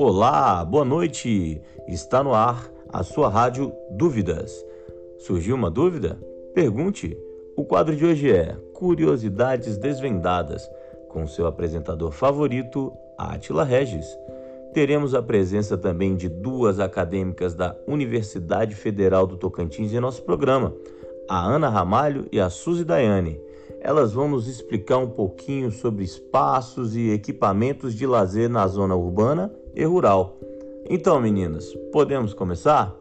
Olá, 0.00 0.64
boa 0.64 0.84
noite! 0.84 1.60
Está 1.88 2.22
no 2.22 2.32
ar 2.32 2.70
a 2.88 3.02
sua 3.02 3.28
rádio 3.28 3.72
Dúvidas. 3.90 4.64
Surgiu 5.18 5.56
uma 5.56 5.68
dúvida? 5.68 6.16
Pergunte! 6.54 7.18
O 7.56 7.64
quadro 7.64 7.96
de 7.96 8.06
hoje 8.06 8.30
é 8.30 8.56
Curiosidades 8.74 9.76
Desvendadas, 9.76 10.70
com 11.08 11.26
seu 11.26 11.48
apresentador 11.48 12.12
favorito, 12.12 12.92
Átila 13.18 13.64
Regis. 13.64 14.06
Teremos 14.72 15.16
a 15.16 15.20
presença 15.20 15.76
também 15.76 16.14
de 16.14 16.28
duas 16.28 16.78
acadêmicas 16.78 17.56
da 17.56 17.74
Universidade 17.84 18.76
Federal 18.76 19.26
do 19.26 19.36
Tocantins 19.36 19.92
em 19.92 19.98
nosso 19.98 20.22
programa, 20.22 20.72
a 21.28 21.44
Ana 21.44 21.68
Ramalho 21.68 22.28
e 22.30 22.38
a 22.38 22.48
Suzy 22.48 22.84
Daiane. 22.84 23.47
Elas 23.80 24.12
vão 24.12 24.28
nos 24.28 24.46
explicar 24.46 24.98
um 24.98 25.08
pouquinho 25.08 25.70
sobre 25.70 26.04
espaços 26.04 26.96
e 26.96 27.10
equipamentos 27.10 27.94
de 27.94 28.06
lazer 28.06 28.48
na 28.48 28.66
zona 28.66 28.96
urbana 28.96 29.52
e 29.74 29.84
rural. 29.84 30.38
Então, 30.88 31.20
meninas, 31.20 31.72
podemos 31.92 32.32
começar? 32.32 32.96